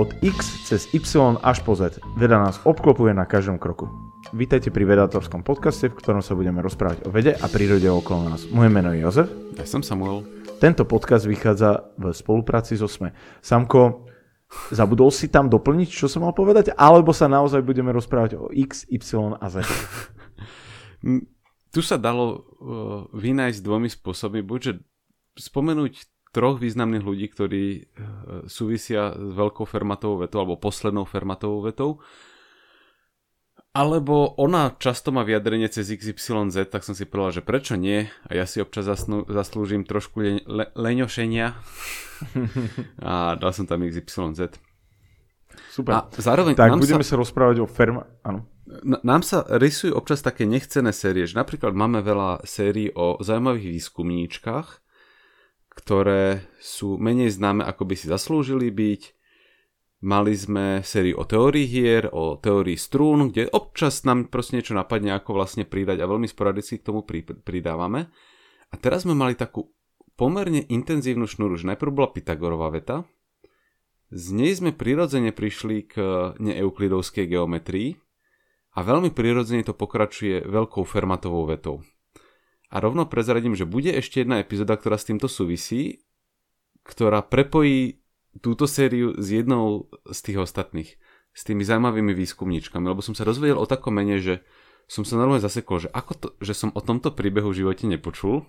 [0.00, 2.00] Od X cez Y až po Z.
[2.16, 3.84] Veda nás obklopuje na každom kroku.
[4.32, 8.48] Vítajte pri vedátorskom podcaste, v ktorom sa budeme rozprávať o vede a prírode okolo nás.
[8.48, 9.28] Moje meno je Jozef.
[9.60, 10.24] Ja som Samuel.
[10.56, 13.12] Tento podcast vychádza v spolupráci so SME.
[13.44, 14.08] Samko,
[14.72, 18.88] zabudol si tam doplniť, čo som mal povedať, alebo sa naozaj budeme rozprávať o X,
[18.88, 19.68] Y a Z?
[21.76, 22.40] tu sa dalo uh,
[23.12, 24.40] vynájsť dvomi spôsobmi.
[24.40, 24.72] Buď, že
[25.36, 27.80] spomenúť troch významných ľudí, ktorí e,
[28.46, 31.98] súvisia s veľkou fermatovou vetou alebo poslednou fermatovou vetou.
[33.70, 38.10] Alebo ona často má vyjadrenie cez XYZ, tak som si povedal, že prečo nie?
[38.26, 41.54] A ja si občas zasnú, zaslúžim trošku le, le, leňošenia.
[43.06, 44.58] a dal som tam XYZ.
[45.70, 45.92] Super.
[45.94, 47.14] A zároveň tak budeme sa...
[47.14, 48.10] sa rozprávať o ferma...
[48.26, 48.46] Áno.
[48.86, 54.82] Nám sa rysujú občas také nechcené série, že napríklad máme veľa sérií o zaujímavých výskumníčkach,
[55.80, 59.02] ktoré sú menej známe, ako by si zaslúžili byť.
[60.00, 65.12] Mali sme sériu o teórii hier, o teórii strún, kde občas nám proste niečo napadne,
[65.16, 67.04] ako vlastne pridať a veľmi sporadicky k tomu
[67.44, 68.08] pridávame.
[68.72, 69.72] A teraz sme mali takú
[70.16, 73.04] pomerne intenzívnu šnúru, že najprv bola Pythagorová veta,
[74.10, 75.94] z nej sme prirodzene prišli k
[76.42, 77.94] neeuklidovskej geometrii
[78.74, 81.86] a veľmi prirodzene to pokračuje veľkou Fermatovou vetou.
[82.70, 86.06] A rovno prezradím, že bude ešte jedna epizóda, ktorá s týmto súvisí,
[86.86, 87.98] ktorá prepojí
[88.38, 90.90] túto sériu s jednou z tých ostatných,
[91.34, 94.46] s tými zaujímavými výskumníčkami, lebo som sa dozvedel o takom mene, že
[94.86, 98.46] som sa normálne zasekol, že, ako to, že som o tomto príbehu v živote nepočul.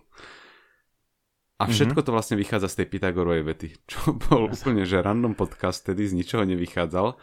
[1.61, 1.73] A mhm.
[1.73, 6.05] všetko to vlastne vychádza z tej Pythagorovej vety, čo bol úplne že random podcast, tedy
[6.05, 7.17] z ničoho nevychádzal.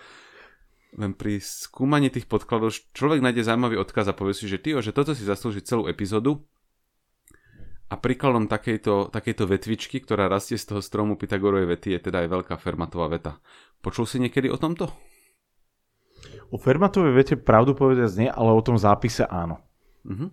[0.98, 4.90] Len pri skúmaní tých podkladov človek nájde zaujímavý odkaz a povie si, že ty, že
[4.90, 6.48] toto si zaslúži celú epizódu
[7.88, 12.28] a príkladom takejto, takejto vetvičky, ktorá rastie z toho stromu Pythagorovej vety, je teda aj
[12.28, 13.40] veľká Fermatová veta.
[13.80, 14.92] Počul si niekedy o tomto?
[16.52, 19.64] O Fermatovej vete pravdu povedať nie, ale o tom zápise áno.
[20.04, 20.28] Uh-huh.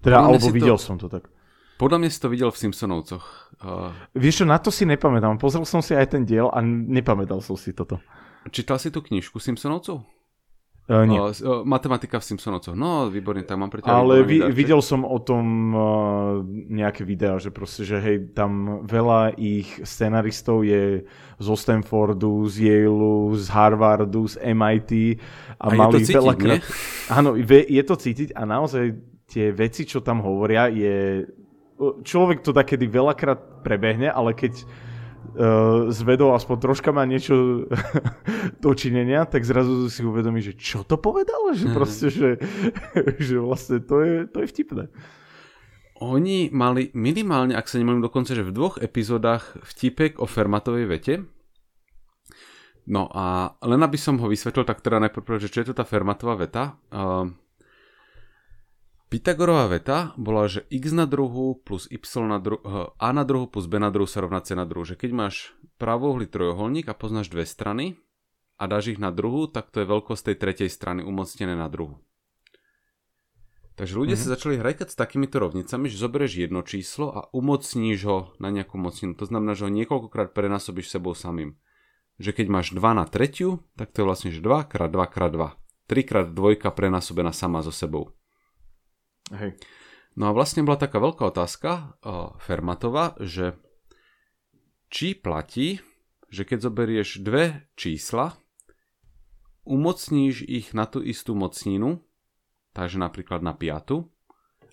[0.00, 1.28] Teda, alebo videl to, som to tak.
[1.76, 3.24] Podľa mňa si to videl v Simpsonovcoch.
[3.60, 3.92] Uh...
[4.16, 5.36] Vieš čo, na to si nepamätám.
[5.36, 8.00] Pozrel som si aj ten diel a nepamätal som si toto.
[8.48, 10.15] Čítal si tú knižku Simpsonovcov?
[10.86, 11.18] Uh, nie.
[11.18, 12.78] Uh, matematika v Simpsonovcoch.
[12.78, 14.06] No, výborne, tak mám pre teba.
[14.06, 15.82] Ale vi, videl som o tom uh,
[16.70, 21.02] nejaké videá, že proste, že hej, tam veľa ich scenaristov je
[21.42, 25.18] zo Stanfordu, z Yale, z Harvardu, z MIT
[25.58, 26.62] a, a mali je to cítiť, veľakrát...
[27.10, 28.84] Áno, je to cítiť a naozaj
[29.26, 31.26] tie veci, čo tam hovoria, je...
[32.06, 34.62] Človek to takedy veľakrát prebehne, ale keď
[35.90, 37.66] s vedou aspoň troška má niečo
[38.64, 41.50] dočinenia, tak zrazu si uvedomí, že čo to povedal?
[41.56, 41.74] Že mhm.
[41.74, 42.38] proste, že,
[43.26, 44.84] že vlastne to je, to je vtipné.
[46.04, 51.14] Oni mali minimálne, ak sa nemýlim dokonca, že v dvoch epizódach vtipek o Fermatovej vete.
[52.86, 55.88] No a len aby som ho vysvetlil, tak teda najprv, že čo je to tá
[55.88, 56.76] Fermatová veta.
[56.92, 57.32] Uh,
[59.06, 63.46] Pythagorová veta bola, že x na druhu plus y na druhu, eh, a na druhu
[63.46, 64.82] plus b na druhu sa rovná c na druhu.
[64.82, 67.94] Že keď máš pravouhlý trojuholník a poznáš dve strany
[68.58, 72.02] a dáš ich na druhu, tak to je veľkosť tej tretej strany umocnené na druhu.
[73.76, 74.32] Takže ľudia mm-hmm.
[74.32, 78.80] sa začali hrať s takýmito rovnicami, že zoberieš jedno číslo a umocníš ho na nejakú
[78.80, 79.12] mocninu.
[79.20, 81.60] To znamená, že ho niekoľkokrát prenásobíš sebou samým.
[82.16, 85.92] Že keď máš 2 na tretiu, tak to je vlastne 2 krát 2 krát 2.
[85.92, 88.16] 3 krát dvojka prenásobená sama so sebou.
[89.34, 89.58] Hej.
[90.16, 91.70] No a vlastne bola taká veľká otázka
[92.00, 93.58] uh, Fermatova, že
[94.88, 95.82] či platí,
[96.30, 98.38] že keď zoberieš dve čísla,
[99.66, 102.00] umocníš ich na tú istú mocninu,
[102.72, 104.08] takže napríklad na piatu,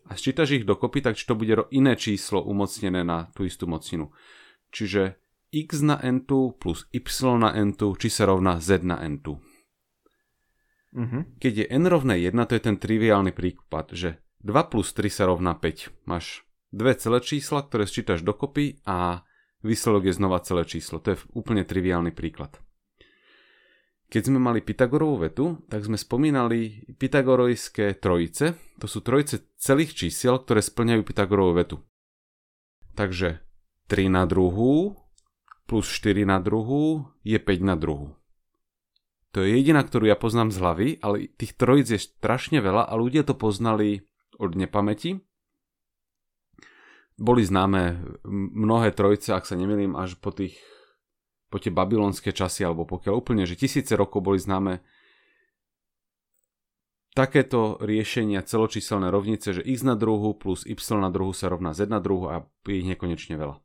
[0.04, 4.12] a sčítaš ich dokopy, tak či to bude iné číslo umocnené na tú istú mocninu.
[4.76, 5.16] Čiže
[5.54, 7.00] x na n2 plus y
[7.40, 9.28] na n2, či sa rovná z na n2.
[10.94, 11.22] Mm-hmm.
[11.42, 15.24] Keď je n rovné 1, to je ten triviálny prípad, že 2 plus 3 sa
[15.28, 16.08] rovná 5.
[16.08, 19.24] Máš dve celé čísla, ktoré sčítaš dokopy a
[19.64, 21.00] výsledok je znova celé číslo.
[21.00, 22.60] To je úplne triviálny príklad.
[24.12, 28.54] Keď sme mali Pythagorovú vetu, tak sme spomínali pythagorojské trojice.
[28.78, 31.78] To sú trojice celých čísiel, ktoré splňajú Pythagorovú vetu.
[32.94, 33.42] Takže
[33.90, 35.02] 3 na druhú
[35.66, 38.14] plus 4 na druhú je 5 na druhú.
[39.34, 42.94] To je jediná, ktorú ja poznám z hlavy, ale tých trojic je strašne veľa a
[42.94, 44.06] ľudia to poznali
[44.40, 45.22] od nepamäti.
[47.18, 48.02] Boli známe
[48.58, 50.58] mnohé trojce, ak sa nemýlim, až po tých
[51.54, 54.82] po tie babylonské časy, alebo pokiaľ úplne, že tisíce rokov boli známe
[57.14, 61.86] takéto riešenia celočíselné rovnice, že x na druhu plus y na druhu sa rovná z
[61.86, 63.62] na druhu a je ich nekonečne veľa.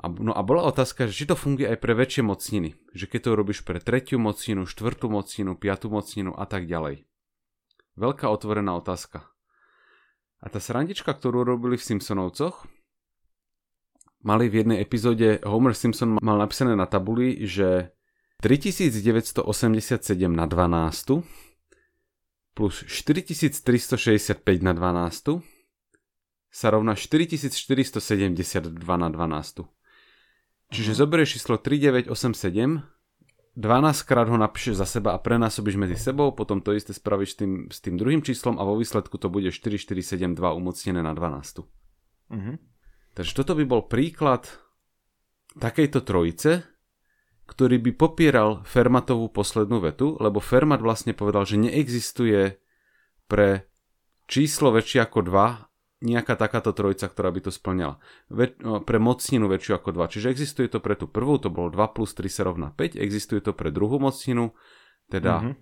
[0.00, 2.80] a, no a bola otázka, že či to funguje aj pre väčšie mocniny.
[2.96, 7.04] Že keď to robíš pre tretiu mocninu, štvrtú mocninu, piatú mocninu a tak ďalej.
[7.96, 9.24] Veľká otvorená otázka.
[10.44, 12.68] A tá srandička, ktorú robili v Simpsonovcoch,
[14.20, 17.96] mali v jednej epizóde, Homer Simpson mal napísané na tabuli, že
[18.44, 19.40] 3987
[20.28, 21.24] na 12
[22.56, 25.44] plus 4365 na 12
[26.48, 29.68] sa rovná 4472 na 12.
[30.72, 31.00] Čiže uh-huh.
[31.04, 32.95] zoberieš číslo 3987,
[33.56, 37.36] 12 krát ho napíšeš za seba a prenásobíš medzi sebou, potom to isté spravíš s
[37.40, 41.64] tým, s tým druhým číslom a vo výsledku to bude 4472 umocnené na 12.
[41.64, 42.56] Uh-huh.
[43.16, 44.44] Takže toto by bol príklad
[45.56, 46.68] takejto trojice,
[47.48, 52.60] ktorý by popieral Fermatovú poslednú vetu, lebo Fermat vlastne povedal, že neexistuje
[53.24, 53.72] pre
[54.28, 57.96] číslo väčšie ako 2 nejaká takáto trojica, ktorá by to splňala.
[58.28, 60.12] Ve, no, pre mocninu väčšiu ako 2.
[60.12, 63.00] Čiže existuje to pre tú prvú, to bolo 2 plus 3 sa rovná 5.
[63.00, 64.52] Existuje to pre druhú mocninu,
[65.08, 65.54] teda mm-hmm.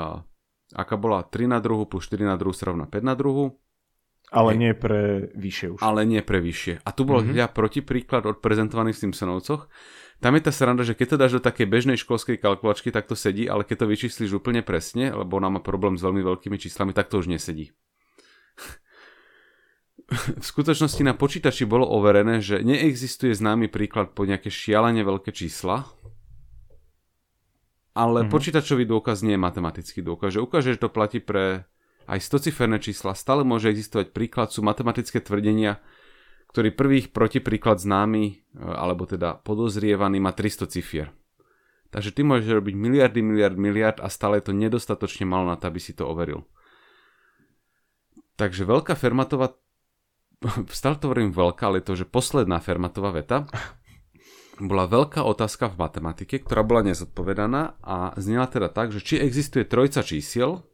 [0.00, 0.24] a,
[0.80, 3.60] aká bola 3 na druhu plus 4 na druhu sa rovná 5 na druhu.
[4.32, 5.80] Ale nie pre vyššie už.
[5.84, 6.82] Ale nie pre vyššie.
[6.82, 7.38] A tu bol mm-hmm.
[7.38, 9.70] ja protipríklad odprezentovaný v Simpsonovcoch.
[10.18, 13.14] Tam je tá sranda, že keď to dáš do takej bežnej školskej kalkulačky, tak to
[13.14, 16.96] sedí, ale keď to vyčísliš úplne presne, lebo ona má problém s veľmi veľkými číslami,
[16.96, 17.76] tak to už nesedí
[20.42, 25.82] v skutočnosti na počítači bolo overené, že neexistuje známy príklad po nejaké šialene veľké čísla,
[27.96, 28.32] ale mm-hmm.
[28.32, 30.36] počítačový dôkaz nie je matematický dôkaz.
[30.36, 31.64] Že ukáže, že to platí pre
[32.06, 33.18] aj stociferné čísla.
[33.18, 35.82] Stále môže existovať príklad, sú matematické tvrdenia,
[36.54, 41.10] ktorý prvých protipríklad známy, e, alebo teda podozrievaný má 300 cifier.
[41.90, 45.66] Takže ty môžeš robiť miliardy, miliard, miliard a stále je to nedostatočne malo na to,
[45.66, 46.44] aby si to overil.
[48.36, 49.56] Takže veľká Fermatová
[50.72, 53.48] stále to hovorím veľká, ale to, že posledná Fermatová veta
[54.56, 59.68] bola veľká otázka v matematike, ktorá bola nezodpovedaná a znela teda tak, že či existuje
[59.68, 60.64] trojca čísiel,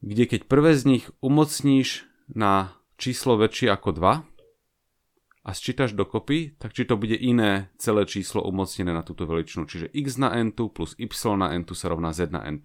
[0.00, 4.24] kde keď prvé z nich umocníš na číslo väčšie ako 2
[5.44, 9.68] a sčítaš dokopy, tak či to bude iné celé číslo umocnené na túto veličinu.
[9.68, 12.64] Čiže x na n plus y na n sa rovná z na n.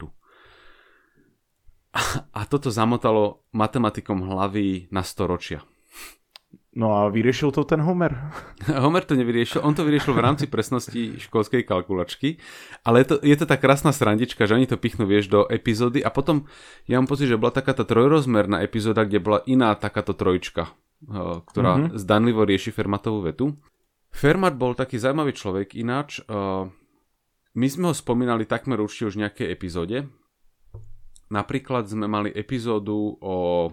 [2.38, 5.66] A toto zamotalo matematikom hlavy na storočia.
[6.70, 8.14] No a vyriešil to ten Homer?
[8.86, 12.38] Homer to nevyriešil, on to vyriešil v rámci presnosti školskej kalkulačky,
[12.86, 16.06] ale je to, je to tá krásna srandička, že oni to pichnú, vieš, do epizódy
[16.06, 16.46] a potom
[16.86, 20.70] ja mám pocit, že bola taká tá trojrozmerná epizóda, kde bola iná takáto trojčka,
[21.10, 21.98] eh, ktorá mm-hmm.
[21.98, 23.58] zdanlivo rieši Fermatovú vetu.
[24.14, 26.22] Fermat bol taký zaujímavý človek ináč.
[26.22, 26.64] Eh,
[27.58, 30.06] my sme ho spomínali takmer určite už v nejakej epizóde,
[31.30, 33.70] Napríklad sme mali epizódu o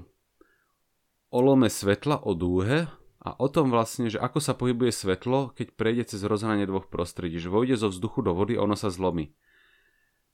[1.33, 2.85] olome svetla, o dúhe
[3.25, 7.41] a o tom vlastne, že ako sa pohybuje svetlo, keď prejde cez rozhranie dvoch prostredí,
[7.41, 9.33] že vojde zo vzduchu do vody a ono sa zlomí.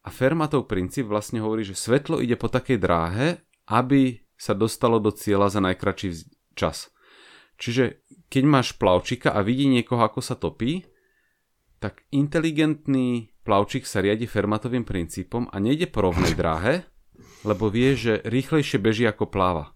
[0.02, 3.38] A Fermatov princíp vlastne hovorí, že svetlo ide po takej dráhe,
[3.70, 6.26] aby sa dostalo do cieľa za najkračší
[6.58, 6.90] čas.
[7.62, 10.82] Čiže keď máš plavčika a vidí niekoho, ako sa topí,
[11.78, 16.91] tak inteligentný plavčík sa riadi Fermatovým princípom a nejde po rovnej dráhe,
[17.42, 19.74] lebo vie, že rýchlejšie beží ako pláva.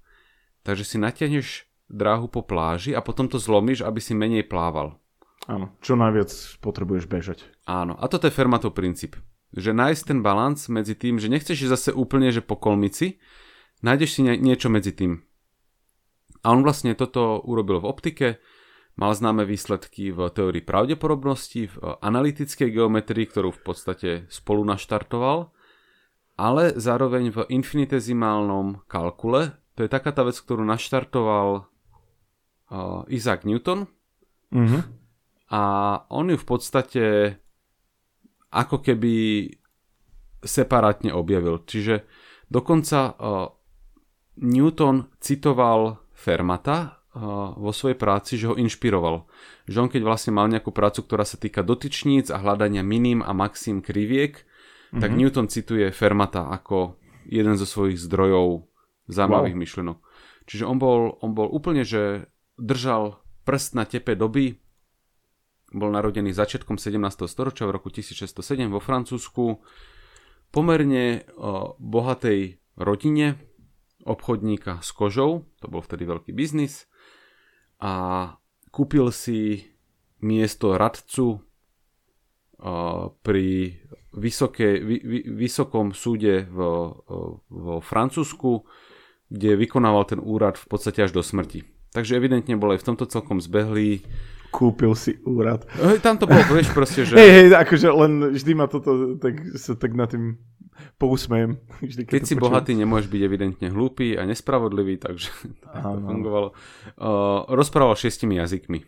[0.62, 4.98] Takže si natiahneš dráhu po pláži a potom to zlomíš, aby si menej plával.
[5.46, 7.38] Áno, čo najviac potrebuješ bežať.
[7.70, 9.14] Áno, a toto je Fermatov princíp.
[9.54, 13.22] Že nájsť ten balans medzi tým, že nechceš zase úplne, že po kolmici,
[13.86, 15.22] nájdeš si niečo medzi tým.
[16.42, 18.28] A on vlastne toto urobil v optike,
[18.98, 25.54] mal známe výsledky v teórii pravdepodobnosti, v analytickej geometrii, ktorú v podstate spolu naštartoval
[26.36, 29.56] ale zároveň v infinitezimálnom kalkule.
[29.76, 33.88] To je taká tá vec, ktorú naštartoval uh, Isaac Newton.
[34.52, 34.82] Mm-hmm.
[35.52, 35.62] A
[36.12, 37.04] on ju v podstate
[38.52, 39.48] ako keby
[40.44, 41.64] separátne objavil.
[41.64, 42.04] Čiže
[42.52, 43.48] dokonca uh,
[44.40, 49.28] Newton citoval Fermata uh, vo svojej práci, že ho inšpiroval.
[49.68, 53.36] Že on keď vlastne mal nejakú prácu, ktorá sa týka dotyčníc a hľadania minim a
[53.36, 54.45] maxim kriviek,
[54.96, 55.02] mm-hmm.
[55.04, 55.18] tak mhm.
[55.20, 56.96] Newton cituje Fermata ako
[57.28, 58.64] jeden zo svojich zdrojov
[59.06, 59.62] zaujímavých wow.
[59.62, 59.98] myšlenok.
[60.46, 64.58] Čiže on bol, on bol úplne, že držal prst na tepe doby,
[65.74, 67.02] bol narodený začiatkom 17.
[67.26, 69.58] storočia v roku 1607 vo Francúzsku,
[70.54, 73.42] pomerne o, bohatej rodine
[74.06, 76.86] obchodníka s kožou, to bol vtedy veľký biznis,
[77.82, 78.32] a
[78.70, 79.66] kúpil si
[80.22, 81.42] miesto radcu
[83.20, 83.48] pri
[84.16, 86.58] vysoké, vy, vy, vysokom súde v,
[87.52, 88.64] vo Francúzsku,
[89.28, 91.62] kde vykonával ten úrad v podstate až do smrti.
[91.92, 94.04] Takže evidentne bol aj v tomto celkom zbehlý,
[94.56, 95.68] Kúpil si úrad.
[96.00, 97.12] Tam to bolo, vieš proste, že...
[97.12, 100.40] Hej, hej, akože len vždy ma toto, tak sa tak na tým
[100.96, 101.60] pousmejem.
[101.84, 102.44] Vždy, keď keď si počujem.
[102.44, 105.28] bohatý, nemôžeš byť evidentne hlúpy a nespravodlivý, takže
[105.64, 106.48] tak to fungovalo.
[106.96, 108.80] Uh, rozprával šiestimi jazykmi.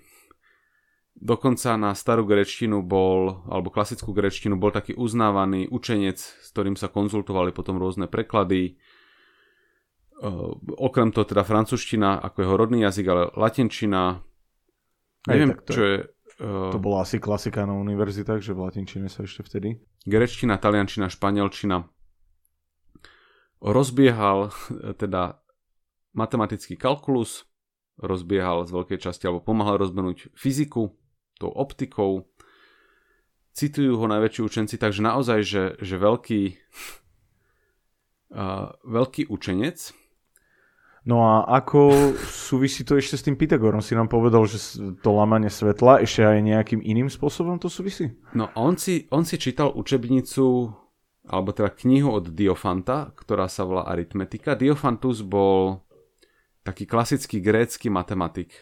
[1.18, 6.86] Dokonca na starú grečtinu bol, alebo klasickú grečtinu bol taký uznávaný učenec, s ktorým sa
[6.86, 8.78] konzultovali potom rôzne preklady.
[10.78, 14.22] Okrem toho teda francúzština ako jeho rodný jazyk, ale latinčina.
[15.26, 15.96] Neviem, to, čo je...
[16.38, 19.82] To bola asi klasika na univerzitách, že v latinčine sa ešte vtedy.
[20.06, 21.82] Grečtina, taliančina, španielčina.
[23.58, 24.54] Rozbiehal
[24.94, 25.42] teda
[26.14, 27.42] matematický kalkulus,
[27.98, 30.94] rozbiehal z veľkej časti alebo pomáhal rozbenúť fyziku,
[31.38, 32.26] tou optikou.
[33.54, 36.42] Citujú ho najväčší učenci, takže naozaj, že, že veľký,
[38.38, 39.94] uh, veľký učenec.
[41.08, 43.80] No a ako súvisí to ešte s tým Pythagorom?
[43.80, 44.60] Si nám povedal, že
[45.00, 48.12] to lamanie svetla ešte aj nejakým iným spôsobom to súvisí?
[48.36, 50.68] No on si, on si čítal učebnicu,
[51.24, 54.52] alebo teda knihu od Diofanta, ktorá sa volá Aritmetika.
[54.52, 55.80] Diofantus bol
[56.60, 58.52] taký klasický grécky matematik,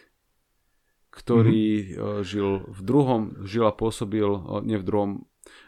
[1.16, 1.64] ktorý
[1.96, 2.20] mm-hmm.
[2.28, 4.28] žil v druhom, žil a pôsobil,
[4.68, 5.10] nie v druhom,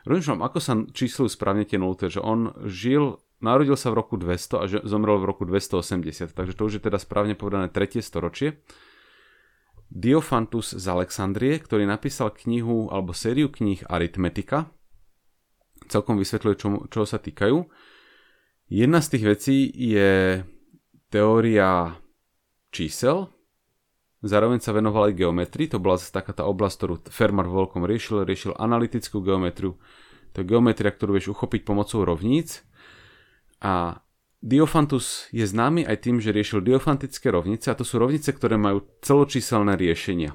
[0.05, 4.61] rozmýšľam, ako sa číslujú správne tie nulte, že on žil, narodil sa v roku 200
[4.61, 8.61] a zomrel v roku 280, takže to už je teda správne povedané tretie storočie.
[9.89, 14.69] Diophantus z Alexandrie, ktorý napísal knihu alebo sériu kníh Aritmetika,
[15.89, 17.65] celkom vysvetľuje, čo, čo sa týkajú.
[18.69, 20.45] Jedna z tých vecí je
[21.09, 21.97] teória
[22.69, 23.33] čísel,
[24.19, 27.87] Zároveň sa venoval aj geometrii, to bola zase taká tá oblasť, ktorú Fermat vo veľkom
[27.87, 29.79] riešil, riešil analytickú geometriu.
[30.35, 32.67] To je geometria, ktorú vieš uchopiť pomocou rovníc.
[33.63, 34.03] A
[34.39, 38.87] Diophantus je známy aj tým, že riešil diophantické rovnice a to sú rovnice, ktoré majú
[39.03, 40.31] celočíselné riešenia.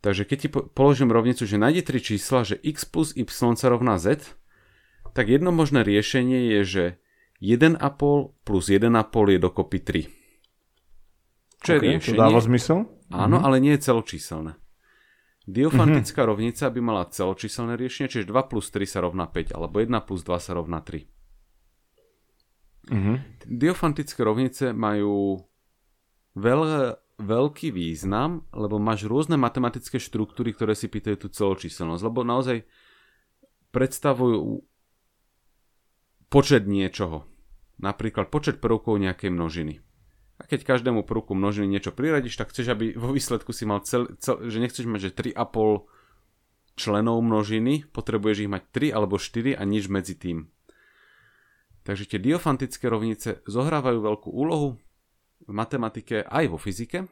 [0.00, 4.00] Takže keď ti položím rovnicu, že nájde tri čísla, že x plus y sa rovná
[4.00, 4.20] z,
[5.12, 6.84] tak jedno možné riešenie je, že
[7.40, 7.80] 1,5
[8.44, 10.23] plus 1,5 je dokopy 3.
[11.64, 12.18] Čo okay, je riešenie.
[12.20, 12.78] To dáva zmysel?
[13.08, 13.46] Áno, mm-hmm.
[13.48, 14.52] ale nie je celočíselné.
[15.44, 16.32] Diofantická mm-hmm.
[16.36, 20.20] rovnica by mala celočíselné riešenie, čiže 2 plus 3 sa rovná 5, alebo 1 plus
[20.24, 21.08] 2 sa rovná 3.
[22.84, 23.16] Mm-hmm.
[23.48, 25.40] Diofantické rovnice majú
[26.36, 26.60] veľ,
[27.16, 32.68] veľký význam, lebo máš rôzne matematické štruktúry, ktoré si pýtajú tú celočíselnosť, lebo naozaj
[33.72, 34.64] predstavujú
[36.28, 37.24] počet niečoho.
[37.80, 39.74] Napríklad počet prvkov nejakej množiny.
[40.34, 44.10] A keď každému prvku množiny niečo priradíš, tak chceš, aby vo výsledku si mal cel,
[44.18, 45.86] cel že nechceš mať, že 3,5
[46.74, 50.50] členov množiny, potrebuješ ich mať 3 alebo 4 a nič medzi tým.
[51.86, 54.80] Takže tie diofantické rovnice zohrávajú veľkú úlohu
[55.44, 57.06] v matematike aj vo fyzike.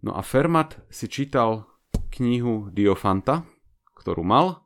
[0.00, 1.68] No a Fermat si čítal
[2.10, 3.44] knihu Diofanta,
[3.94, 4.64] ktorú mal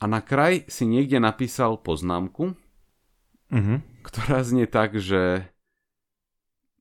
[0.00, 2.56] a na kraj si niekde napísal poznámku,
[3.52, 3.78] uh-huh.
[4.00, 5.52] ktorá znie tak, že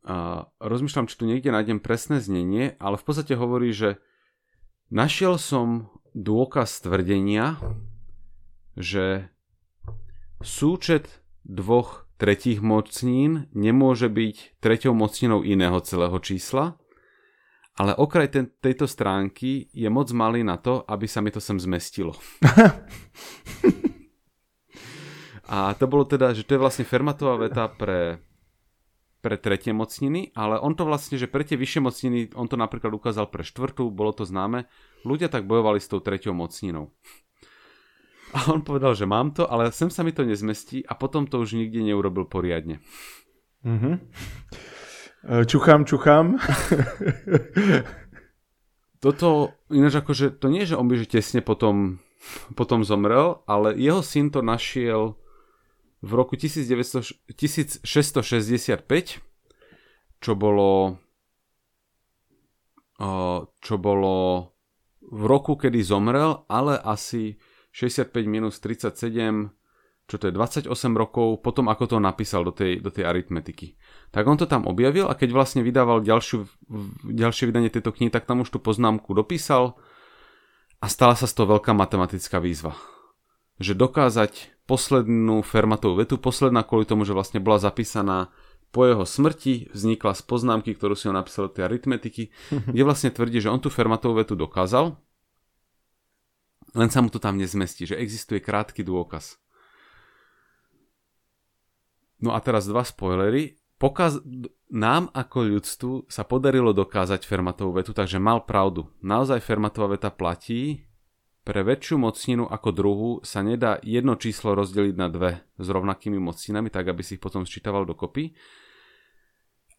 [0.06, 4.00] a rozmýšľam, či tu niekde nájdem presné znenie, ale v podstate hovorí, že
[4.88, 7.60] našiel som dôkaz tvrdenia,
[8.80, 9.28] že
[10.40, 16.80] súčet dvoch tretích mocnín nemôže byť treťou mocninou iného celého čísla,
[17.80, 21.56] ale okraj ten, tejto stránky je moc malý na to, aby sa mi to sem
[21.56, 22.12] zmestilo.
[25.50, 28.22] A to bolo teda, že to je vlastne Fermatová veta pre
[29.20, 32.96] pre tretie mocniny, ale on to vlastne, že pre tie vyššie mocniny, on to napríklad
[32.96, 34.72] ukázal pre štvrtú, bolo to známe,
[35.04, 36.96] ľudia tak bojovali s tou tretiou mocninou.
[38.32, 41.42] A on povedal, že mám to, ale sem sa mi to nezmestí a potom to
[41.42, 42.78] už nikde neurobil poriadne.
[43.66, 43.96] Mm-hmm.
[45.50, 46.40] Čuchám, čuchám.
[49.04, 52.00] Toto, ináč akože, to nie, že on by že tesne potom,
[52.56, 55.19] potom zomrel, ale jeho syn to našiel
[56.00, 58.24] v roku 1900, 1665,
[60.20, 61.00] čo bolo
[63.64, 64.16] čo bolo
[65.00, 67.40] v roku, kedy zomrel, ale asi
[67.72, 69.56] 65 minus 37,
[70.10, 73.80] čo to je 28 rokov potom, ako to napísal do tej, do tej aritmetiky.
[74.12, 76.44] Tak on to tam objavil a keď vlastne vydával ďalšiu,
[77.08, 79.80] ďalšie vydanie tejto knihy, tak tam už tú poznámku dopísal
[80.84, 82.76] a stala sa z toho veľká matematická výzva.
[83.60, 88.32] Že dokázať poslednú Fermatovú vetu, posledná kvôli tomu, že vlastne bola zapísaná
[88.70, 92.30] po jeho smrti, vznikla z poznámky, ktorú si on napísal do tej aritmetiky,
[92.74, 94.94] kde vlastne tvrdí, že on tú Fermatovú vetu dokázal,
[96.78, 99.42] len sa mu to tam nezmestí, že existuje krátky dôkaz.
[102.22, 103.58] No a teraz dva spoilery.
[103.80, 104.20] Pokaz-
[104.70, 108.92] nám ako ľudstvu sa podarilo dokázať Fermatovú vetu, takže mal pravdu.
[109.00, 110.84] Naozaj Fermatová veta platí,
[111.44, 116.70] pre väčšiu mocninu ako druhú sa nedá jedno číslo rozdeliť na dve s rovnakými mocninami,
[116.70, 118.36] tak aby si ich potom sčítaval dokopy.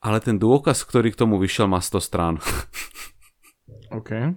[0.01, 2.35] Ale ten dôkaz, ktorý k tomu vyšiel, má 100 strán.
[3.99, 4.33] OK.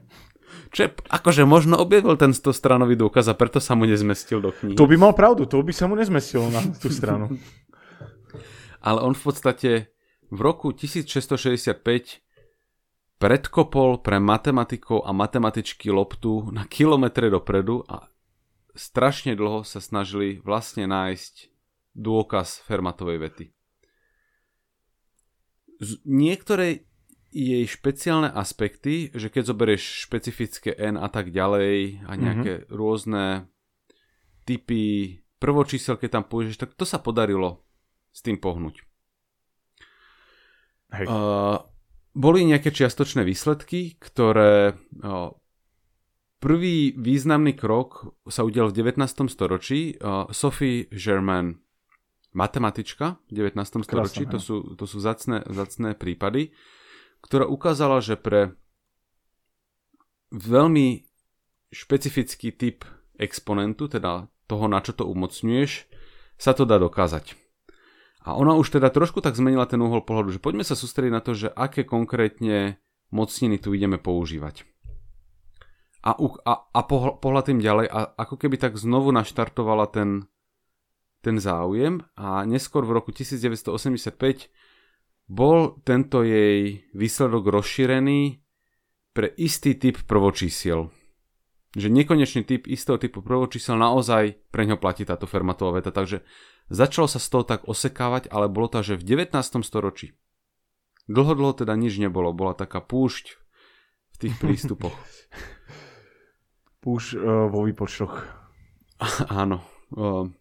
[0.74, 4.76] Čo akože možno objavil ten 100 stranový dôkaz a preto sa mu nezmestil do knihy.
[4.76, 7.32] To by mal pravdu, to by sa mu nezmestilo na tú stranu.
[8.88, 9.72] Ale on v podstate
[10.28, 12.20] v roku 1665
[13.24, 18.12] predkopol pre matematikov a matematičky loptu na kilometre dopredu a
[18.76, 21.48] strašne dlho sa snažili vlastne nájsť
[21.96, 23.46] dôkaz Fermatovej vety.
[25.80, 26.84] Z niektoré
[27.32, 32.76] jej špeciálne aspekty, že keď zoberieš špecifické n a tak ďalej a nejaké mm-hmm.
[32.76, 33.48] rôzne
[34.44, 37.64] typy prvočísel, keď tam použiješ, tak to sa podarilo
[38.12, 38.84] s tým pohnúť.
[40.94, 41.08] Hej.
[41.10, 41.73] Uh,
[42.14, 44.78] boli nejaké čiastočné výsledky, ktoré
[46.38, 49.02] prvý významný krok sa udial v 19.
[49.34, 49.98] storočí.
[50.30, 51.58] Sophie Germain,
[52.34, 53.86] matematička v 19.
[53.86, 56.54] storočí, to sú, to sú zacné, zacné prípady,
[57.26, 58.58] ktorá ukázala, že pre
[60.34, 61.06] veľmi
[61.74, 62.86] špecifický typ
[63.18, 65.90] exponentu, teda toho, na čo to umocňuješ,
[66.38, 67.38] sa to dá dokázať.
[68.24, 71.20] A ona už teda trošku tak zmenila ten uhol pohľadu, že poďme sa sústrediť na
[71.20, 72.80] to, že aké konkrétne
[73.12, 74.64] mocniny tu ideme používať.
[76.04, 76.82] A, a, a
[77.20, 80.28] pohľad tým ďalej a ako keby tak znovu naštartovala ten,
[81.24, 84.52] ten záujem a neskôr v roku 1985
[85.32, 88.44] bol tento jej výsledok rozšírený
[89.16, 90.92] pre istý typ prvočísiel.
[91.74, 96.22] Že nekonečný typ istého typu prvočísel naozaj pre ňo platí táto Fermatová veta, takže
[96.74, 99.62] Začalo sa z toho tak osekávať, ale bolo to že v 19.
[99.62, 100.18] storočí.
[101.06, 103.38] Dlho, dlho teda nič nebolo, bola taká púšť
[104.10, 104.98] v tých prístupoch.
[106.84, 108.26] Púšť uh, vo výpočtoch.
[109.30, 109.62] Áno.
[109.94, 110.34] Uh,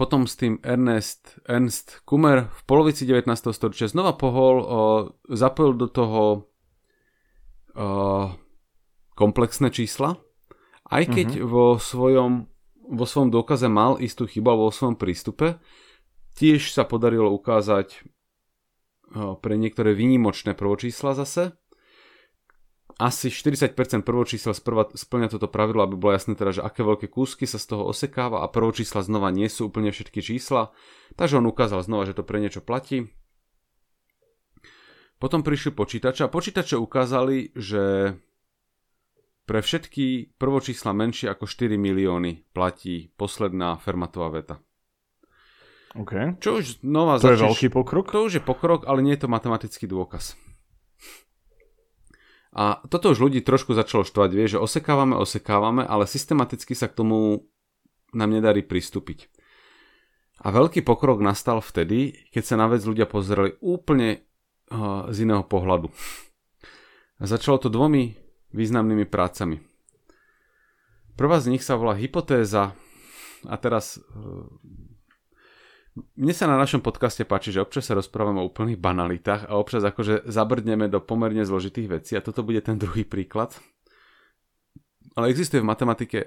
[0.00, 3.28] potom s tým Ernest, Ernst Kummer v polovici 19.
[3.52, 4.66] storočia znova pohol, uh,
[5.28, 6.22] zapojil do toho
[7.76, 8.32] uh,
[9.12, 10.16] komplexné čísla,
[10.88, 11.48] aj keď uh-huh.
[11.52, 12.48] vo svojom
[12.88, 15.60] vo svojom dôkaze mal istú chybu vo svojom prístupe.
[16.34, 18.02] Tiež sa podarilo ukázať eh,
[19.38, 21.52] pre niektoré výnimočné prvočísla zase.
[22.98, 24.58] Asi 40% prvočísla
[24.90, 28.42] splňa toto pravidlo, aby bolo jasné teda, že aké veľké kúsky sa z toho osekáva
[28.42, 30.74] a prvočísla znova nie sú úplne všetky čísla.
[31.14, 33.06] Takže on ukázal znova, že to pre niečo platí.
[35.22, 38.14] Potom prišli počítače a počítače ukázali, že
[39.48, 44.60] pre všetky prvočísla menšie ako 4 milióny platí posledná Fermatová veta.
[45.96, 46.36] Okay.
[46.36, 48.12] Čo už znova to začneš, je veľký pokrok?
[48.12, 50.36] To už je pokrok, ale nie je to matematický dôkaz.
[52.52, 57.00] A toto už ľudí trošku začalo štvať, vie, že osekávame, osekávame, ale systematicky sa k
[57.00, 57.48] tomu
[58.12, 59.32] nám nedarí pristúpiť.
[60.44, 64.28] A veľký pokrok nastal vtedy, keď sa na vec ľudia pozerali úplne
[64.68, 65.88] uh, z iného pohľadu.
[67.18, 69.60] A začalo to dvomi významnými prácami.
[71.18, 72.78] Prvá z nich sa volá Hypotéza
[73.46, 74.88] a teraz eh,
[76.14, 79.82] mne sa na našom podcaste páči, že občas sa rozprávame o úplných banalitách a občas
[79.82, 83.58] akože zabrdneme do pomerne zložitých vecí a toto bude ten druhý príklad.
[85.18, 86.18] Ale existuje v matematike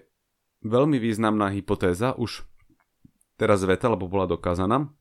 [0.68, 2.44] veľmi významná hypotéza, už
[3.40, 4.92] teraz veta, lebo bola dokázaná,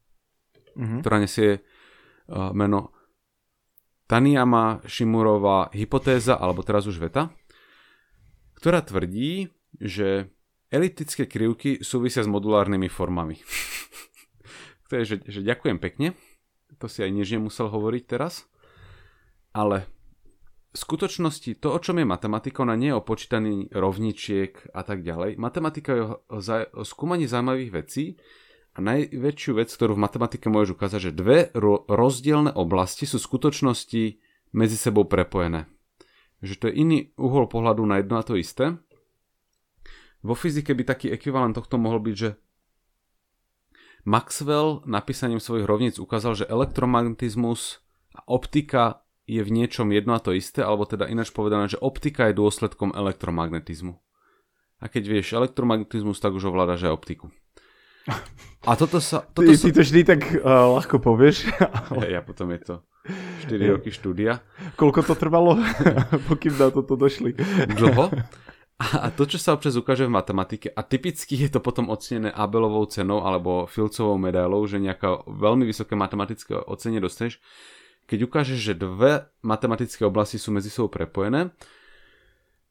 [0.79, 1.01] mm-hmm.
[1.03, 1.61] ktorá nesie
[2.31, 2.95] uh, meno
[4.11, 7.31] Taniyama Shimurová hypotéza, alebo teraz už veta,
[8.59, 10.35] ktorá tvrdí, že
[10.75, 13.39] eliptické krivky súvisia s modulárnymi formami.
[14.91, 16.19] to je, že, že ďakujem pekne,
[16.83, 18.51] to si aj než nemusel hovoriť teraz,
[19.55, 19.87] ale
[20.75, 25.07] v skutočnosti to, o čom je matematika, ona nie je o počítaní rovničiek a tak
[25.07, 25.39] ďalej.
[25.39, 26.19] Matematika je o,
[26.79, 28.19] o skúmaní zaujímavých vecí,
[28.71, 34.03] a najväčšiu vec, ktorú v matematike môžeš ukázať, že dve ro- rozdielne oblasti sú skutočnosti
[34.55, 35.67] medzi sebou prepojené.
[36.41, 38.79] Že to je iný uhol pohľadu na jedno a to isté.
[40.23, 42.31] Vo fyzike by taký ekvivalent tohto mohol byť, že
[44.07, 47.85] Maxwell napísaním svojich rovníc ukázal, že elektromagnetizmus
[48.17, 52.29] a optika je v niečom jedno a to isté, alebo teda ináč povedané, že optika
[52.31, 54.01] je dôsledkom elektromagnetizmu.
[54.81, 57.29] A keď vieš elektromagnetizmus, tak už ovládaš aj optiku.
[58.69, 59.25] A toto sa...
[59.25, 59.65] Toto ty, sa...
[59.69, 61.49] ty to vždy tak uh, ľahko povieš.
[61.93, 62.13] Ale...
[62.13, 62.75] Ja, potom je to
[63.49, 64.45] 4 roky štúdia.
[64.77, 65.57] Koľko to trvalo,
[66.29, 67.33] pokým na toto došli?
[67.73, 68.13] Dlho.
[68.81, 72.89] A to, čo sa občas ukáže v matematike, a typicky je to potom ocenené Abelovou
[72.89, 77.45] cenou alebo Filcovou medailou, že nejaká veľmi vysoké matematické ocenie dostaneš,
[78.09, 81.53] keď ukážeš, že dve matematické oblasti sú medzi sebou prepojené.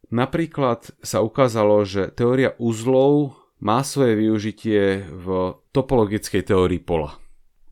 [0.09, 7.19] Napríklad sa ukázalo, že teória uzlov má svoje využitie v topologickej teórii pola.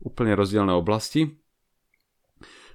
[0.04, 1.40] Úplne rozdielne oblasti.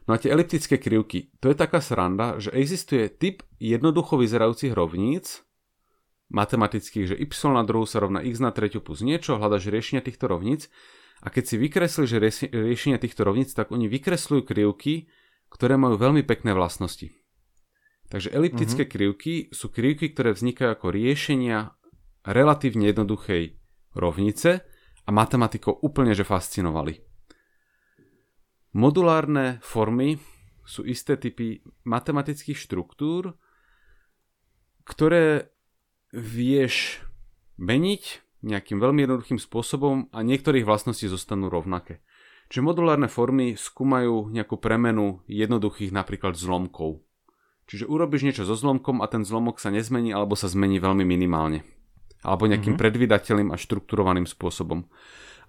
[0.04, 5.48] No a tie eliptické krivky, to je taká sranda, že existuje typ jednoducho vyzerajúcich rovníc,
[6.28, 10.28] matematických, že y na druhú sa rovná x na tretiu plus niečo, hľadaš riešenia týchto
[10.28, 10.68] rovníc
[11.24, 12.12] a keď si vykreslíš
[12.52, 15.08] riešenia týchto rovníc, tak oni vykresľujú krivky,
[15.48, 17.14] ktoré majú veľmi pekné vlastnosti.
[18.12, 18.92] Takže eliptické uh-huh.
[18.92, 21.80] krivky sú krivky, ktoré vznikajú ako riešenia
[22.28, 23.60] relatívne jednoduchej
[23.94, 24.64] rovnice
[25.04, 27.00] a matematikou úplne že fascinovali.
[28.74, 30.18] Modulárne formy
[30.66, 33.38] sú isté typy matematických štruktúr,
[34.88, 35.54] ktoré
[36.10, 37.04] vieš
[37.62, 38.04] meniť
[38.44, 42.04] nejakým veľmi jednoduchým spôsobom a niektorých vlastností zostanú rovnaké.
[42.52, 47.02] Čiže modulárne formy skúmajú nejakú premenu jednoduchých napríklad zlomkov.
[47.72, 51.64] Čiže urobíš niečo so zlomkom a ten zlomok sa nezmení alebo sa zmení veľmi minimálne.
[52.24, 52.82] Alebo nejakým mm-hmm.
[52.82, 54.88] predvydateľným a štrukturovaným spôsobom.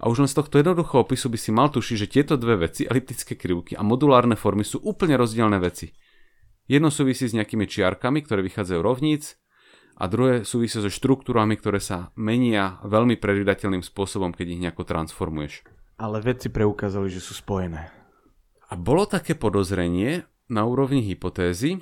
[0.03, 2.83] A už len z tohto jednoduchého opisu by si mal tušiť, že tieto dve veci,
[2.85, 5.95] eliptické krivky a modulárne formy sú úplne rozdielne veci.
[6.67, 9.39] Jedno súvisí s nejakými čiarkami, ktoré vychádzajú rovníc,
[9.95, 15.63] a druhé súvisia so štruktúrami, ktoré sa menia veľmi predvydateľným spôsobom, keď ich nejako transformuješ.
[15.95, 17.95] Ale vedci preukázali, že sú spojené.
[18.67, 21.79] A bolo také podozrenie na úrovni hypotézy,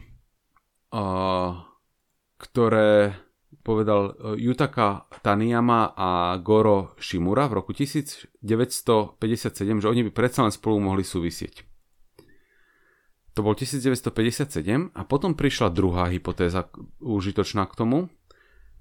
[0.96, 1.04] a,
[2.40, 3.20] ktoré
[3.60, 8.40] povedal Yutaka Taniyama a Goro Shimura v roku 1957,
[9.82, 11.66] že oni by predsa len spolu mohli súvisieť.
[13.38, 16.66] To bol 1957 a potom prišla druhá hypotéza
[16.98, 17.98] užitočná k tomu,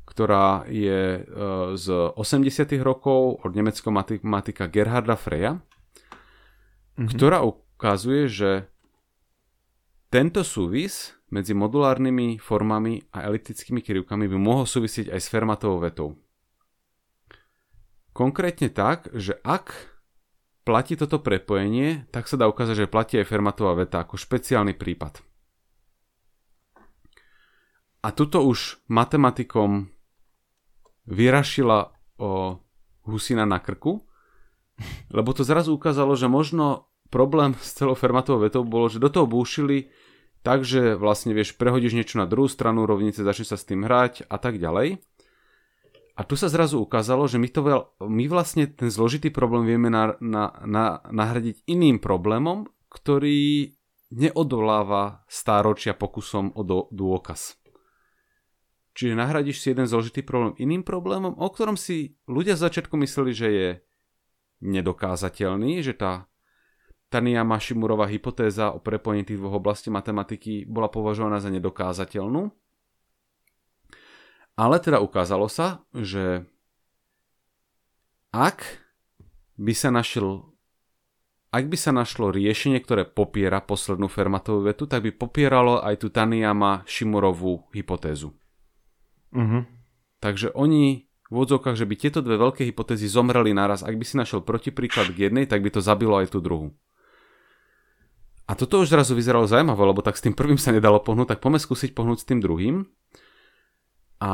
[0.10, 1.32] ktorá je e,
[1.78, 2.74] z 80.
[2.82, 7.14] rokov od nemeckého matematika Gerharda Freya, mm-hmm.
[7.14, 8.52] ktorá ukazuje, že
[10.10, 16.18] tento súvis medzi modulárnymi formami a eliptickými krivkami by mohol súvisieť aj s Fermatovou vetou.
[18.14, 19.72] Konkrétne tak, že ak
[20.68, 25.22] platí toto prepojenie, tak sa dá ukázať, že platí aj Fermatová veta ako špeciálny prípad.
[28.00, 29.92] A tuto už matematikom
[31.10, 32.62] vyrašila o
[33.08, 34.06] husina na krku,
[35.12, 39.26] lebo to zrazu ukázalo, že možno problém s celou Fermatovou vetou bolo, že do toho
[39.26, 39.90] búšili
[40.40, 44.28] tak, že vlastne vieš, prehodíš niečo na druhú stranu rovnice, začne sa s tým hrať
[44.32, 45.04] a tak ďalej.
[46.20, 49.88] A tu sa zrazu ukázalo, že my, to veľ, my vlastne ten zložitý problém vieme
[49.88, 53.72] na, na, na, nahradiť iným problémom, ktorý
[54.12, 57.56] neodoláva stáročia pokusom o do, dôkaz.
[59.00, 63.32] Čiže nahradíš si jeden zložitý problém iným problémom, o ktorom si ľudia z začiatku mysleli,
[63.32, 63.70] že je
[64.60, 66.28] nedokázateľný, že tá
[67.10, 72.54] Taniyama Shimurová hypotéza o prepojení tých dvoch oblastí matematiky bola považovaná za nedokázateľnú
[74.60, 76.44] ale teda ukázalo sa, že
[78.36, 78.60] ak
[79.56, 80.52] by sa našiel
[81.50, 86.14] ak by sa našlo riešenie, ktoré popiera poslednú Fermatovú vetu, tak by popieralo aj tú
[86.14, 88.38] Taniyama Shimurovú hypotézu.
[89.34, 89.66] Uh-huh.
[90.22, 94.22] Takže oni v odzovkách, že by tieto dve veľké hypotézy zomreli naraz, ak by si
[94.22, 96.70] našiel protipríklad k jednej, tak by to zabilo aj tú druhú.
[98.50, 101.40] A toto už zrazu vyzeralo zaujímavé, lebo tak s tým prvým sa nedalo pohnúť, tak
[101.46, 102.82] poďme skúsiť pohnúť s tým druhým.
[104.20, 104.32] A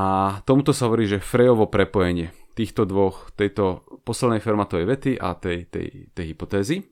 [0.48, 6.16] tomuto sa hovorí, že Frejovo prepojenie týchto dvoch, tejto poslednej Fermatovej vety a tej, tej,
[6.16, 6.88] tej hypotézy.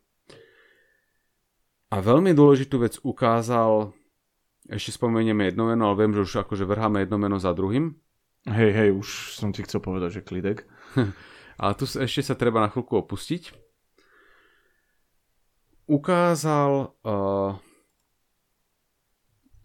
[1.95, 3.95] A veľmi dôležitú vec ukázal,
[4.67, 7.95] ešte spomenieme jedno meno, ale viem, že už akože vrháme jedno meno za druhým.
[8.43, 10.67] Hej, hej, už som ti chcel povedať, že klidek.
[11.63, 13.62] ale tu ešte sa treba na chvíľku opustiť.
[15.83, 17.59] Ukázal uh,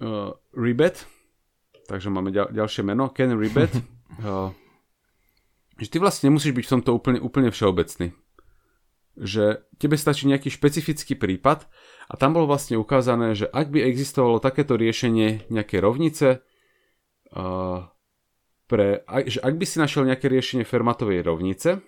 [0.03, 1.07] uh, Ribet,
[1.87, 3.71] takže máme ďal, ďalšie meno, Ken Ribet,
[4.23, 4.51] uh,
[5.83, 8.11] že ty vlastne nemusíš byť v tomto úplne, úplne všeobecný.
[9.19, 11.71] Že tebe stačí nejaký špecifický prípad
[12.11, 16.43] a tam bolo vlastne ukázané, že ak by existovalo takéto riešenie nejaké rovnice,
[17.35, 17.87] uh,
[18.69, 21.81] pre, že ak by si našiel nejaké riešenie Fermatovej rovnice,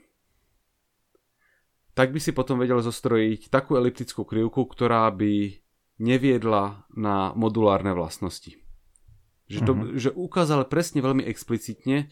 [2.00, 5.60] tak by si potom vedel zostrojiť takú eliptickú krivku, ktorá by
[6.00, 8.56] neviedla na modulárne vlastnosti.
[9.52, 9.92] Že, to, uh-huh.
[10.00, 12.08] že ukázal presne veľmi explicitne,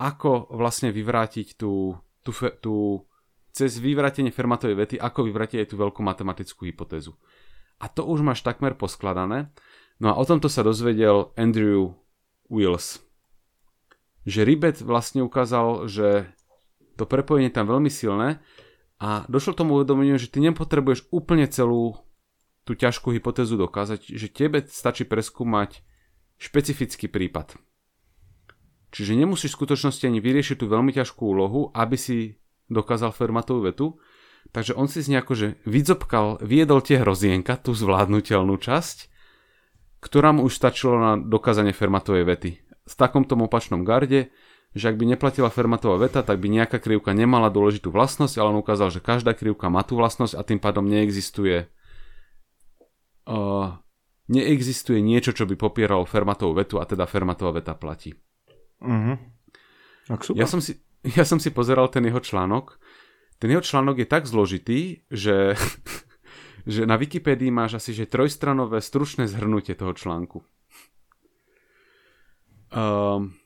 [0.00, 2.32] ako vlastne vyvrátiť tú, tú,
[2.64, 3.04] tú
[3.52, 7.12] cez vyvrátenie Fermatovej vety, ako vyvrátiť aj tú veľkú matematickú hypotézu.
[7.84, 9.52] A to už máš takmer poskladané.
[10.00, 12.00] No a o tomto sa dozvedel Andrew
[12.48, 13.04] Wills.
[14.24, 16.32] Že Ribet vlastne ukázal, že
[16.96, 18.40] to prepojenie je tam veľmi silné
[19.02, 21.98] a došlo tomu uvedomeniu, že ty nepotrebuješ úplne celú
[22.62, 25.82] tú ťažkú hypotézu dokázať, že tebe stačí preskúmať
[26.38, 27.58] špecifický prípad.
[28.94, 32.38] Čiže nemusíš v skutočnosti ani vyriešiť tú veľmi ťažkú úlohu, aby si
[32.70, 33.86] dokázal Fermatovú vetu,
[34.54, 39.10] takže on si z nejako, že vydzopkal, viedol tie hrozienka, tú zvládnutelnú časť,
[39.98, 42.50] ktorá mu už stačilo na dokázanie Fermatovej vety.
[42.86, 44.30] V takomto opačnom garde,
[44.72, 48.62] že ak by neplatila Fermatová veta, tak by nejaká krivka nemala dôležitú vlastnosť, ale on
[48.64, 51.68] ukázal, že každá krivka má tú vlastnosť a tým pádom neexistuje
[53.28, 53.76] uh,
[54.32, 58.14] neexistuje niečo, čo by popieralo Fermatovú vetu a teda Fermatová veta platí.
[58.82, 59.18] Uh-huh.
[60.34, 60.80] Ja, som si,
[61.18, 62.78] ja som si pozeral ten jeho článok.
[63.38, 65.58] Ten jeho článok je tak zložitý, že,
[66.72, 70.40] že na Wikipédii máš asi že trojstranové stručné zhrnutie toho článku.
[72.72, 73.36] Um,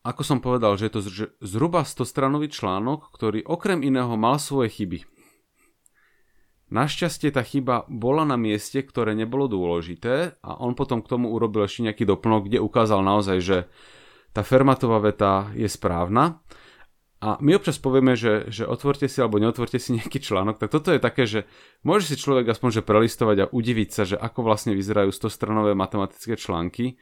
[0.00, 1.02] ako som povedal, že je to
[1.44, 5.04] zhruba 100-stranový článok, ktorý okrem iného mal svoje chyby.
[6.70, 11.66] Našťastie tá chyba bola na mieste, ktoré nebolo dôležité a on potom k tomu urobil
[11.66, 13.58] ešte nejaký doplnok, kde ukázal naozaj, že
[14.30, 16.38] tá Fermatová veta je správna.
[17.20, 20.94] A my občas povieme, že, že otvorte si alebo neotvorte si nejaký článok, tak toto
[20.94, 21.44] je také, že
[21.82, 26.38] môže si človek aspoň že prelistovať a udiviť sa, že ako vlastne vyzerajú 100-stranové matematické
[26.38, 26.96] články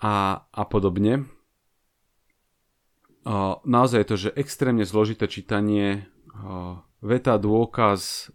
[0.00, 1.41] a, a podobne.
[3.62, 6.10] Naozaj je to, že extrémne zložité čítanie
[6.98, 8.30] veta, dôkaz,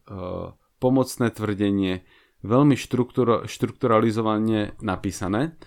[0.79, 2.07] pomocné tvrdenie,
[2.45, 5.59] veľmi štruktúra, štrukturalizovane napísané.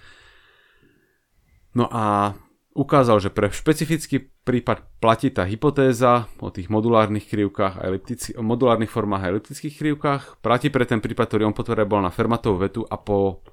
[1.76, 2.35] No a
[2.72, 7.92] ukázal, že pre špecifický prípad platí tá hypotéza o tých modulárnych krivkách a
[8.40, 10.22] modulárnych formách a eliptických krivkách.
[10.40, 11.54] Platí pre ten prípad, ktorý on
[11.87, 13.44] bol na Fermatovú vetu a po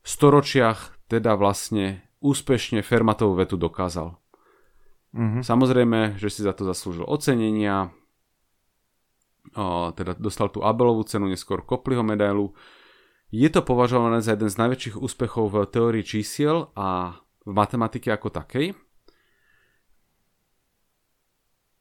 [0.00, 4.16] storočiach teda vlastne úspešne Fermatovú vetu dokázal.
[5.10, 5.42] Mm-hmm.
[5.42, 7.90] Samozrejme, že si za to zaslúžil ocenenia,
[9.58, 12.54] o, teda dostal tú Abelovú cenu, neskôr Kopliho medailu.
[13.30, 18.30] Je to považované za jeden z najväčších úspechov v teórii čísiel a v matematike ako
[18.30, 18.74] takej.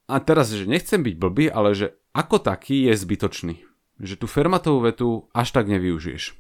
[0.10, 3.56] A teraz, že nechcem byť blbý, ale že ako taký je zbytočný.
[4.02, 6.34] Že tú Fermatovú vetu až tak nevyužiješ.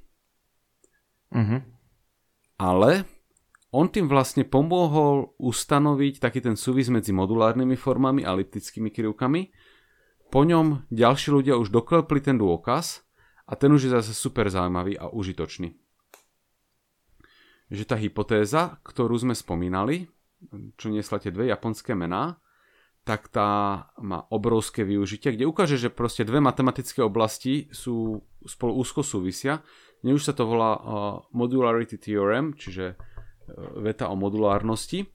[1.38, 1.62] Uh-huh.
[2.58, 3.06] Ale
[3.70, 9.54] on tým vlastne pomohol ustanoviť taký ten súvis medzi modulárnymi formami a elliptickými krivkami,
[10.30, 13.02] po ňom ďalší ľudia už doklepli ten dôkaz
[13.50, 15.74] a ten už je zase super zaujímavý a užitočný.
[17.70, 20.10] Že tá hypotéza, ktorú sme spomínali,
[20.78, 22.38] čo niesla tie dve japonské mená,
[23.06, 23.50] tak tá
[23.98, 29.66] má obrovské využitie, kde ukáže, že proste dve matematické oblasti sú spolu úzko súvisia.
[30.06, 30.82] Nie už sa to volá uh,
[31.34, 33.02] modularity theorem, čiže
[33.80, 35.08] veta o modulárnosti,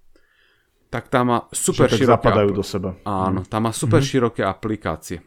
[0.94, 2.14] tak tá má super že široké...
[2.14, 2.90] zapadajú apl- do seba.
[3.02, 4.12] Áno, tá má super mm-hmm.
[4.14, 5.18] široké aplikácie.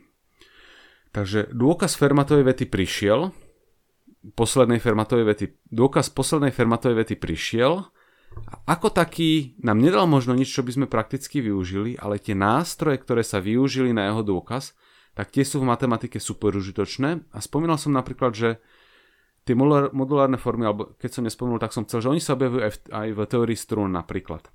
[1.12, 3.36] Takže dôkaz Fermatovej vety prišiel,
[4.36, 7.84] poslednej Fermatovej vety, dôkaz poslednej Fermatovej vety prišiel
[8.38, 13.02] a ako taký nám nedal možno nič, čo by sme prakticky využili, ale tie nástroje,
[13.02, 14.78] ktoré sa využili na jeho dôkaz,
[15.17, 18.50] tak tie sú v matematike super užitočné a spomínal som napríklad, že
[19.48, 19.56] tie
[19.96, 22.78] modulárne formy, alebo keď som nespomenul, tak som chcel, že oni sa objavujú aj v,
[22.92, 24.52] aj v teórii strún napríklad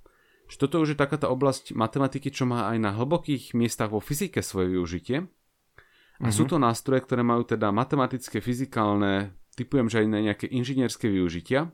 [0.52, 4.04] že toto už je taká tá oblasť matematiky, čo má aj na hlbokých miestach vo
[4.04, 5.24] fyzike svoje využitie.
[5.24, 6.28] A mm-hmm.
[6.28, 11.72] sú to nástroje, ktoré majú teda matematické, fyzikálne, typujem, že aj na nejaké inžinierské využitia.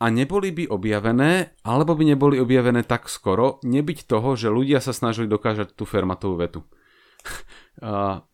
[0.00, 4.96] A neboli by objavené, alebo by neboli objavené tak skoro, nebyť toho, že ľudia sa
[4.96, 6.60] snažili dokážať tú Fermatovú vetu.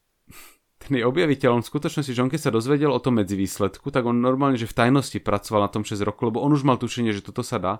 [0.96, 4.02] jej objaviteľ, on v skutočnosti, že on keď sa dozvedel o tom medzi výsledku, tak
[4.08, 7.14] on normálne, že v tajnosti pracoval na tom 6 rokov, lebo on už mal tušenie,
[7.14, 7.74] že toto sa dá.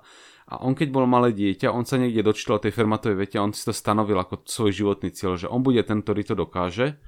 [0.50, 3.54] A on keď bol malé dieťa, on sa niekde dočítal tej Fermatovej vete a on
[3.54, 6.98] si to stanovil ako svoj životný cieľ, že on bude ten, ktorý to dokáže.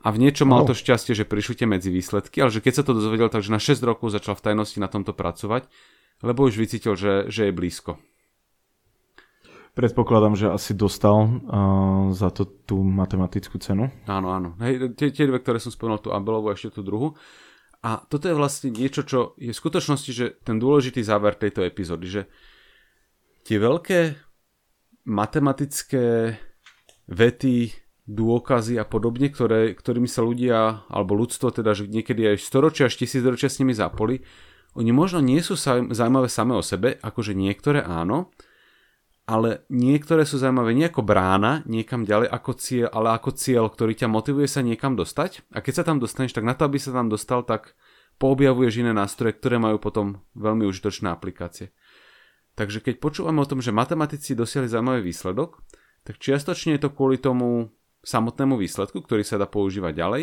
[0.00, 2.84] A v niečom mal to šťastie, že prišli tie medzi výsledky, ale že keď sa
[2.88, 5.68] to dozvedel, takže na 6 rokov začal v tajnosti na tomto pracovať,
[6.24, 8.00] lebo už vycítil, že, že je blízko.
[9.70, 11.30] Predpokladám, že asi dostal uh,
[12.10, 13.88] za to tú matematickú cenu.
[14.10, 14.58] Áno, áno.
[14.58, 17.14] Hej, tie, tie dve, ktoré som spomenul, tú Abelovú a ešte tú druhú.
[17.80, 22.06] A toto je vlastne niečo, čo je v skutočnosti, že ten dôležitý záver tejto epizódy,
[22.10, 22.22] že
[23.46, 24.20] tie veľké
[25.08, 26.36] matematické
[27.08, 27.72] vety,
[28.10, 32.98] dôkazy a podobne, ktoré, ktorými sa ľudia, alebo ľudstvo teda, že niekedy aj storočia až
[32.98, 34.26] tisícročia s nimi zapoli,
[34.74, 38.34] oni možno nie sú zaujímavé same o sebe, akože niektoré áno,
[39.30, 43.94] ale niektoré sú zaujímavé nie ako brána niekam ďalej ako cieľ, ale ako cieľ, ktorý
[43.94, 45.46] ťa motivuje sa niekam dostať.
[45.54, 47.78] A keď sa tam dostaneš, tak na to, aby sa tam dostal, tak
[48.18, 51.70] poobjavuješ iné nástroje, ktoré majú potom veľmi užitočné aplikácie.
[52.58, 55.62] Takže keď počúvame o tom, že matematici dosiahli zaujímavý výsledok,
[56.02, 57.70] tak čiastočne je to kvôli tomu
[58.02, 60.22] samotnému výsledku, ktorý sa dá používať ďalej,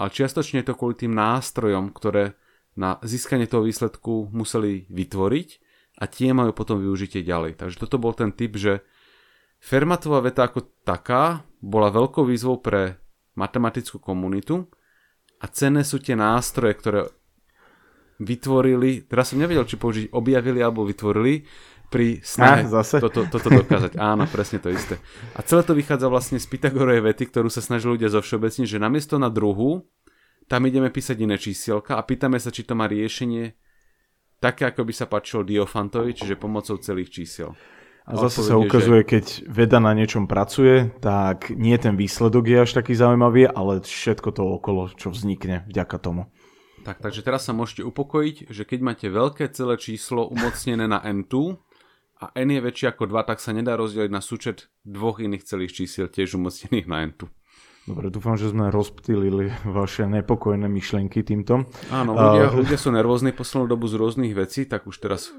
[0.00, 2.40] ale čiastočne je to kvôli tým nástrojom, ktoré
[2.72, 5.69] na získanie toho výsledku museli vytvoriť
[6.00, 7.60] a tie majú potom využitie ďalej.
[7.60, 8.80] Takže toto bol ten typ, že
[9.60, 12.96] Fermatová veta ako taká bola veľkou výzvou pre
[13.36, 14.64] matematickú komunitu
[15.36, 17.00] a cenné sú tie nástroje, ktoré
[18.20, 21.44] vytvorili, teraz som nevedel, či použiť objavili alebo vytvorili,
[21.90, 23.02] pri snahe ah, zase.
[23.02, 23.98] Toto, toto dokázať.
[23.98, 25.02] Áno, presne to isté.
[25.34, 28.78] A celé to vychádza vlastne z Pythagorovej vety, ktorú sa snažili ľudia zo všeobecne, že
[28.78, 29.90] namiesto na druhu,
[30.46, 33.58] tam ideme písať iné čísielka a pýtame sa, či to má riešenie
[34.40, 37.52] také, ako by sa páčilo Diofantovi, čiže pomocou celých čísiel.
[38.10, 39.08] A zase sa ukazuje, že...
[39.08, 44.34] keď veda na niečom pracuje, tak nie ten výsledok je až taký zaujímavý, ale všetko
[44.34, 46.26] to okolo, čo vznikne vďaka tomu.
[46.80, 51.60] Tak, takže teraz sa môžete upokojiť, že keď máte veľké celé číslo umocnené na n2
[52.24, 55.76] a n je väčšie ako 2, tak sa nedá rozdeliť na súčet dvoch iných celých
[55.76, 57.28] čísiel tiež umocnených na n2.
[57.90, 61.66] Dobre, dúfam, že sme rozptýlili vaše nepokojné myšlienky týmto.
[61.90, 65.34] Áno, ľudia, uh, ľudia sú nervózni poslednú dobu z rôznych vecí, tak už teraz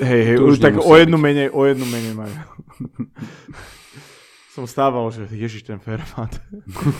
[0.00, 1.26] Hej, hej, už tak o jednu byť.
[1.28, 2.36] menej, o jednu menej majú.
[4.56, 6.40] Som stával, že ježiš ten Fermat.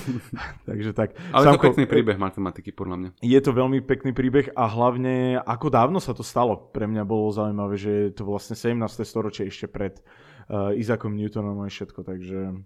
[0.69, 1.15] Takže tak.
[1.31, 3.11] Ale Samko, to pekný príbeh matematiky, podľa mňa.
[3.23, 6.59] Je to veľmi pekný príbeh a hlavne, ako dávno sa to stalo.
[6.75, 8.85] Pre mňa bolo zaujímavé, že je to vlastne 17.
[9.07, 10.03] storočie ešte pred
[10.51, 12.59] uh, Isaakom Newtonom a všetko, takže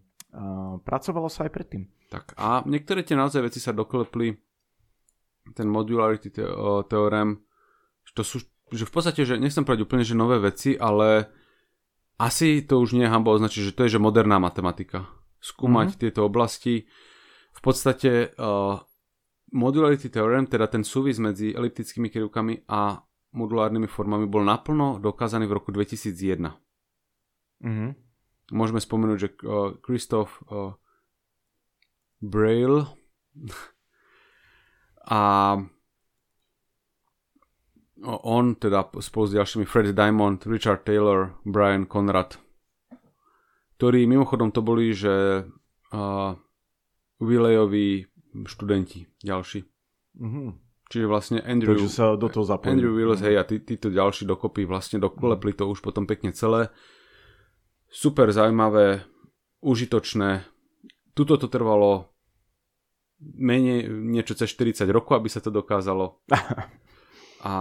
[0.83, 1.83] pracovalo sa aj predtým.
[2.09, 4.33] Tak a niektoré tie naozaj veci sa doklepli,
[5.53, 6.53] ten modularity te-
[6.88, 7.42] teorem,
[8.14, 8.40] to sú
[8.72, 11.29] že v podstate, že nechcem povedať úplne, že nové veci, ale
[12.20, 15.09] asi to už nie je hamba označiť, že to je že moderná matematika.
[15.40, 16.03] Skúmať mm-hmm.
[16.03, 16.85] tieto oblasti.
[17.55, 18.77] V podstate uh,
[19.55, 23.01] modularity theorem, teda ten súvis medzi eliptickými krivkami a
[23.33, 26.53] modulárnymi formami bol naplno dokázaný v roku 2001.
[27.64, 27.90] Mm-hmm.
[28.48, 30.72] Môžeme spomenúť, že uh, Christoph uh,
[32.24, 32.88] Braille
[35.08, 35.20] a
[37.98, 42.38] on teda spolu s ďalšími Fred Diamond, Richard Taylor, Brian Conrad,
[43.76, 45.42] ktorí mimochodom to boli, že
[45.90, 46.32] uh,
[47.18, 48.06] Willejoví
[48.46, 49.66] študenti ďalší.
[50.18, 50.48] Mm-hmm.
[50.88, 52.48] Čiže vlastne Andrew, Takže sa do toho.
[52.64, 56.72] Andrew Willis, hej, a tí, títo ďalší dokopy vlastne doklepli to už potom pekne celé.
[57.88, 59.03] Super zaujímavé,
[59.64, 60.44] užitočné.
[61.16, 62.12] Tuto to trvalo
[63.18, 66.22] menej, niečo cez 40 rokov, aby sa to dokázalo.
[67.48, 67.53] a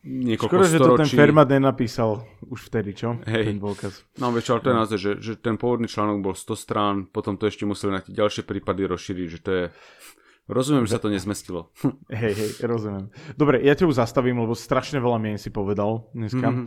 [0.00, 0.80] niekoľko Škoda, storočí.
[0.80, 3.20] že to ten Fermat nenapísal už vtedy, čo?
[3.28, 3.52] Hej.
[3.52, 3.92] Ten dôkaz.
[4.16, 7.36] No vieš, ale to je naozaj, že, že ten pôvodný článok bol 100 strán, potom
[7.36, 9.64] to ešte museli na tie ďalšie prípady rozšíriť, že to je...
[10.50, 11.70] Rozumiem, že sa to nezmestilo.
[12.10, 13.08] Hej, hej, rozumiem.
[13.38, 16.42] Dobre, ja ťa už zastavím, lebo strašne veľa mien si povedal dneska.
[16.42, 16.66] Mm-hmm.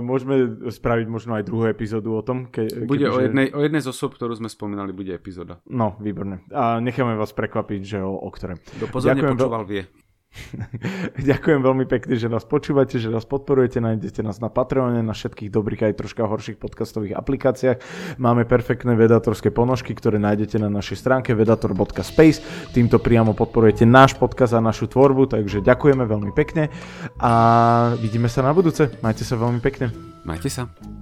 [0.08, 0.34] môžeme
[0.72, 2.48] spraviť možno aj druhú epizódu o tom.
[2.48, 5.60] Ke, bude o jednej, o jednej z osob, ktorú sme spomínali, bude epizóda.
[5.68, 6.42] No, výborne.
[6.48, 8.56] A necháme vás prekvapiť, že o, o ktoré.
[8.56, 9.84] Kto pozorne Ďakujem počúval, vie.
[11.30, 13.84] Ďakujem veľmi pekne, že nás počúvate, že nás podporujete.
[13.84, 17.78] Nájdete nás na Patreone, na všetkých dobrých aj troška horších podcastových aplikáciách.
[18.16, 22.72] Máme perfektné vedatorské ponožky, ktoré nájdete na našej stránke vedator.space.
[22.72, 26.72] Týmto priamo podporujete náš podcast a našu tvorbu, takže ďakujeme veľmi pekne
[27.20, 27.32] a
[28.00, 28.88] vidíme sa na budúce.
[29.04, 29.92] Majte sa veľmi pekne.
[30.24, 31.01] Majte sa.